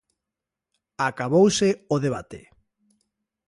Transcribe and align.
Acabouse 1.09 1.67
o 1.93 1.95
debate. 2.05 2.41